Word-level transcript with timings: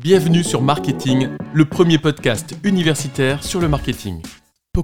Bienvenue 0.00 0.44
sur 0.44 0.62
Marketing, 0.62 1.30
le 1.52 1.64
premier 1.64 1.98
podcast 1.98 2.54
universitaire 2.62 3.42
sur 3.42 3.60
le 3.60 3.66
marketing. 3.66 4.22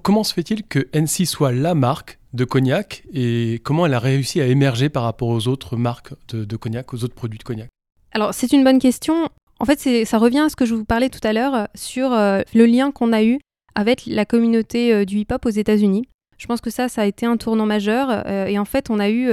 Comment 0.03 0.25
se 0.25 0.35
fait-il 0.35 0.65
que 0.65 0.89
NC 0.93 1.25
soit 1.25 1.53
la 1.53 1.77
marque 1.77 2.19
de 2.33 2.45
cognac 2.45 3.05
et 3.13 3.61
comment 3.63 3.87
elle 3.87 3.95
a 3.95 4.01
réussi 4.01 4.41
à 4.41 4.47
émerger 4.47 4.89
par 4.89 5.05
rapport 5.05 5.29
aux 5.29 5.47
autres 5.47 5.77
marques 5.77 6.15
de, 6.33 6.57
cognac, 6.57 6.93
aux 6.93 7.05
autres 7.05 7.15
produits 7.15 7.39
de 7.39 7.45
cognac? 7.45 7.69
Alors 8.11 8.35
c'est 8.35 8.53
une 8.53 8.65
bonne 8.65 8.81
question. 8.81 9.29
En 9.61 9.65
fait, 9.67 10.05
ça 10.05 10.19
revient 10.19 10.41
à 10.41 10.49
ce 10.49 10.57
que 10.57 10.67
je 10.67 10.75
vous 10.75 10.85
parlais 10.85 11.11
tout 11.11 11.21
à 11.23 11.33
l'heure 11.33 11.55
euh, 11.55 11.65
sur 11.77 12.13
euh, 12.13 12.41
le 12.53 12.67
lien 12.67 12.91
qu'on 12.91 13.13
a 13.13 13.23
eu 13.23 13.39
avec 13.77 14.07
la 14.07 14.25
communauté 14.25 14.93
euh, 14.93 15.05
du 15.05 15.19
hip-hop 15.19 15.47
aux 15.47 15.51
États-Unis. 15.51 16.09
Je 16.39 16.47
pense 16.47 16.61
que 16.61 16.71
ça, 16.71 16.89
ça 16.89 17.03
a 17.03 17.05
été 17.05 17.25
un 17.25 17.37
tournant 17.37 17.67
majeur. 17.67 18.27
et 18.27 18.59
en 18.59 18.65
fait, 18.65 18.91
on 18.91 18.99
a 18.99 19.11
eu, 19.11 19.31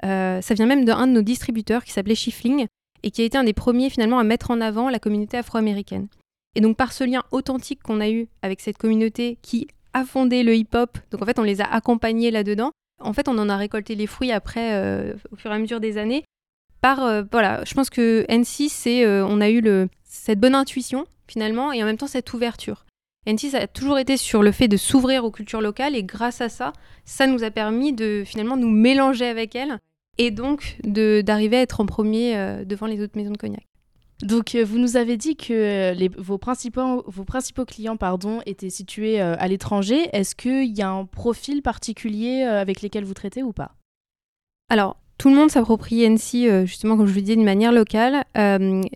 ça 0.00 0.54
vient 0.54 0.66
même 0.66 0.84
d'un 0.84 1.08
de 1.08 1.12
nos 1.12 1.22
distributeurs 1.22 1.82
qui 1.82 1.90
s'appelait 1.90 2.14
Schiffling 2.14 2.68
et 3.04 3.10
qui 3.10 3.20
a 3.20 3.24
été 3.24 3.36
un 3.36 3.44
des 3.44 3.52
premiers 3.52 3.90
finalement 3.90 4.18
à 4.18 4.24
mettre 4.24 4.50
en 4.50 4.60
avant 4.62 4.88
la 4.88 4.98
communauté 4.98 5.36
afro-américaine. 5.36 6.08
Et 6.54 6.60
donc 6.62 6.76
par 6.76 6.92
ce 6.92 7.04
lien 7.04 7.22
authentique 7.32 7.82
qu'on 7.82 8.00
a 8.00 8.08
eu 8.08 8.28
avec 8.42 8.60
cette 8.60 8.78
communauté 8.78 9.38
qui 9.42 9.68
a 9.92 10.04
fondé 10.04 10.42
le 10.42 10.56
hip-hop. 10.56 10.98
Donc 11.10 11.22
en 11.22 11.26
fait, 11.26 11.38
on 11.38 11.42
les 11.42 11.60
a 11.60 11.66
accompagnés 11.66 12.30
là-dedans. 12.30 12.72
En 13.00 13.12
fait, 13.12 13.28
on 13.28 13.36
en 13.38 13.50
a 13.50 13.56
récolté 13.56 13.94
les 13.94 14.06
fruits 14.06 14.32
après, 14.32 14.74
euh, 14.74 15.12
au 15.30 15.36
fur 15.36 15.50
et 15.50 15.54
à 15.54 15.58
mesure 15.58 15.80
des 15.80 15.98
années. 15.98 16.24
Par 16.80 17.04
euh, 17.04 17.22
voilà, 17.30 17.62
je 17.66 17.74
pense 17.74 17.90
que 17.90 18.24
N6, 18.28 18.70
c'est, 18.70 19.04
euh, 19.04 19.26
on 19.26 19.40
a 19.42 19.50
eu 19.50 19.60
le, 19.60 19.88
cette 20.04 20.40
bonne 20.40 20.54
intuition 20.54 21.06
finalement 21.26 21.72
et 21.72 21.82
en 21.82 21.86
même 21.86 21.98
temps 21.98 22.06
cette 22.06 22.32
ouverture. 22.32 22.86
N6 23.26 23.54
a 23.54 23.66
toujours 23.66 23.98
été 23.98 24.16
sur 24.16 24.42
le 24.42 24.52
fait 24.52 24.68
de 24.68 24.76
s'ouvrir 24.76 25.24
aux 25.24 25.30
cultures 25.30 25.60
locales 25.60 25.94
et 25.94 26.04
grâce 26.04 26.40
à 26.40 26.48
ça, 26.48 26.72
ça 27.04 27.26
nous 27.26 27.44
a 27.44 27.50
permis 27.50 27.92
de 27.92 28.22
finalement 28.24 28.56
nous 28.56 28.70
mélanger 28.70 29.26
avec 29.26 29.54
elles 29.54 29.78
et 30.18 30.30
donc 30.30 30.78
d'arriver 30.84 31.56
à 31.56 31.60
être 31.62 31.80
en 31.80 31.86
premier 31.86 32.64
devant 32.64 32.86
les 32.86 33.02
autres 33.02 33.16
maisons 33.16 33.32
de 33.32 33.36
cognac. 33.36 33.64
Donc, 34.22 34.54
euh, 34.54 34.64
vous 34.64 34.78
nous 34.78 34.96
avez 34.96 35.16
dit 35.16 35.36
que 35.36 35.52
euh, 35.92 36.08
vos, 36.16 36.38
principaux, 36.38 37.04
vos 37.06 37.24
principaux 37.24 37.64
clients 37.64 37.96
pardon, 37.96 38.40
étaient 38.46 38.70
situés 38.70 39.20
euh, 39.20 39.34
à 39.38 39.48
l'étranger. 39.48 40.08
Est-ce 40.12 40.34
qu'il 40.34 40.76
y 40.76 40.82
a 40.82 40.90
un 40.90 41.04
profil 41.04 41.62
particulier 41.62 42.42
avec 42.42 42.80
lesquels 42.80 43.04
vous 43.04 43.14
traitez 43.14 43.42
ou 43.42 43.52
pas? 43.52 43.72
Alors, 44.70 44.96
tout 45.18 45.28
le 45.28 45.36
monde 45.36 45.50
s'approprie 45.50 46.08
NC, 46.08 46.64
justement, 46.66 46.96
comme 46.96 47.06
je 47.06 47.12
vous 47.12 47.20
disais, 47.20 47.36
d'une 47.36 47.44
manière 47.44 47.70
locale. 47.70 48.24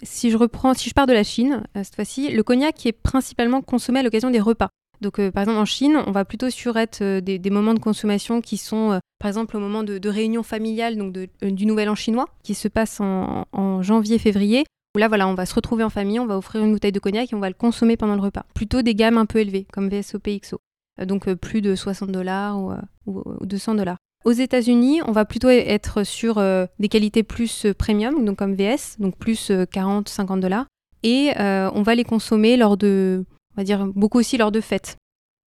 si 0.03 0.31
je 0.31 0.37
reprends, 0.37 0.75
si 0.75 0.89
je 0.89 0.95
pars 0.95 1.07
de 1.07 1.13
la 1.13 1.25
Chine, 1.25 1.63
cette 1.75 1.95
fois-ci, 1.95 2.31
le 2.31 2.43
cognac 2.43 2.87
est 2.87 2.93
principalement 2.93 3.61
consommé 3.61 4.01
à 4.01 4.03
l'occasion 4.03 4.31
des 4.31 4.41
repas. 4.41 4.71
Donc, 5.01 5.17
par 5.31 5.43
exemple, 5.43 5.59
en 5.59 5.65
Chine, 5.65 5.97
on 6.07 6.11
va 6.11 6.25
plutôt 6.25 6.51
sur 6.51 6.77
être 6.77 7.21
des, 7.21 7.51
moments 7.51 7.75
de 7.75 7.79
consommation 7.79 8.41
qui 8.41 8.57
sont, 8.57 9.01
par 9.19 9.29
exemple, 9.29 9.57
au 9.57 9.61
moment 9.61 9.83
de, 9.85 10.09
réunion 10.09 10.43
familiale, 10.43 10.97
donc 10.97 11.13
du 11.43 11.67
Nouvel 11.67 11.89
An 11.89 11.95
chinois, 11.95 12.29
qui 12.43 12.55
se 12.55 12.69
passe 12.69 13.01
en, 13.01 13.83
janvier-février 13.83 14.65
où 14.95 14.99
là, 14.99 15.09
voilà, 15.09 15.29
on 15.29 15.35
va 15.35 15.45
se 15.45 15.55
retrouver 15.55 15.85
en 15.85 15.91
famille, 15.91 16.19
on 16.19 16.27
va 16.27 16.39
offrir 16.39 16.65
une 16.65 16.73
bouteille 16.73 16.93
de 16.93 16.99
cognac 16.99 17.31
et 17.31 17.37
on 17.37 17.41
va 17.41 17.49
le 17.49 17.55
consommer 17.55 17.97
pendant 17.97 18.15
le 18.15 18.23
repas. 18.23 18.47
Plutôt 18.55 18.81
des 18.81 18.95
gammes 18.95 19.19
un 19.19 19.27
peu 19.27 19.39
élevées, 19.39 19.67
comme 19.71 19.89
VSOP 19.91 20.29
XO. 20.41 20.61
Euh, 21.01 21.05
donc 21.05 21.29
euh, 21.29 21.37
plus 21.37 21.61
de 21.61 21.75
60 21.75 22.11
dollars 22.11 22.59
ou, 23.07 23.23
200 23.43 23.73
euh, 23.73 23.77
dollars. 23.77 23.97
Aux 24.25 24.33
États-Unis, 24.33 25.01
on 25.07 25.13
va 25.13 25.25
plutôt 25.25 25.49
être 25.49 26.03
sur 26.03 26.43
des 26.81 26.89
qualités 26.89 27.23
plus 27.23 27.67
premium, 27.79 28.25
donc 28.25 28.37
comme 28.37 28.55
VS, 28.55 28.97
donc 28.99 29.17
plus 29.17 29.51
40-50 29.51 30.41
dollars. 30.41 30.67
Et 31.05 31.31
on 31.39 31.83
va 31.83 31.95
les 31.95 32.03
consommer 32.03 32.57
lors 32.57 32.77
de, 32.77 33.25
on 33.59 33.61
va 33.61 33.65
dire 33.65 33.85
beaucoup 33.87 34.19
aussi 34.19 34.39
lors 34.39 34.53
de 34.53 34.61
fêtes. 34.61 34.97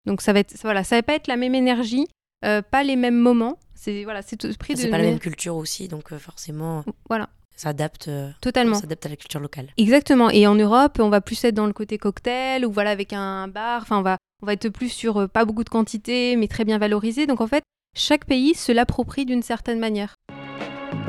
Donc 0.05 0.21
ça 0.21 0.31
va 0.31 0.39
être, 0.39 0.55
voilà, 0.63 0.85
ça 0.85 0.95
va 0.95 1.03
pas 1.03 1.13
être 1.13 1.27
la 1.27 1.35
même 1.35 1.53
énergie, 1.53 2.07
pas 2.41 2.83
les 2.85 2.95
mêmes 2.95 3.19
moments. 3.19 3.59
C'est 3.75 4.05
voilà, 4.05 4.21
c'est 4.21 4.37
prix 4.57 4.73
de. 4.73 4.79
C'est 4.79 4.89
pas 4.89 4.97
la 4.97 5.03
même 5.03 5.19
culture 5.19 5.57
aussi, 5.57 5.89
donc 5.89 6.15
forcément. 6.17 6.85
Voilà 7.09 7.29
s'adapte 7.57 8.07
euh, 8.07 8.29
totalement 8.39 8.75
s'adapte 8.75 9.05
à 9.05 9.09
la 9.09 9.15
culture 9.15 9.39
locale 9.39 9.67
exactement 9.77 10.29
et 10.29 10.47
en 10.47 10.55
Europe 10.55 10.99
on 10.99 11.09
va 11.09 11.21
plus 11.21 11.43
être 11.43 11.55
dans 11.55 11.65
le 11.65 11.73
côté 11.73 11.97
cocktail 11.97 12.65
ou 12.65 12.71
voilà 12.71 12.91
avec 12.91 13.13
un 13.13 13.47
bar 13.47 13.81
enfin 13.81 13.97
on 13.97 14.03
va 14.03 14.17
on 14.41 14.45
va 14.45 14.53
être 14.53 14.69
plus 14.69 14.89
sur 14.89 15.17
euh, 15.17 15.27
pas 15.27 15.43
beaucoup 15.43 15.63
de 15.63 15.69
quantité 15.69 16.35
mais 16.35 16.47
très 16.47 16.63
bien 16.63 16.77
valorisé 16.77 17.25
donc 17.25 17.41
en 17.41 17.47
fait 17.47 17.63
chaque 17.95 18.25
pays 18.25 18.53
se 18.53 18.71
l'approprie 18.71 19.25
d'une 19.25 19.41
certaine 19.41 19.79
manière 19.79 20.15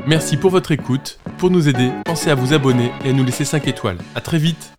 merci 0.07 0.37
pour 0.37 0.49
votre 0.49 0.71
écoute 0.71 1.19
pour 1.37 1.51
nous 1.51 1.69
aider 1.69 1.91
pensez 2.05 2.31
à 2.31 2.35
vous 2.35 2.53
abonner 2.53 2.91
et 3.05 3.09
à 3.09 3.13
nous 3.13 3.23
laisser 3.23 3.45
5 3.45 3.67
étoiles 3.67 3.99
à 4.15 4.21
très 4.21 4.39
vite 4.39 4.73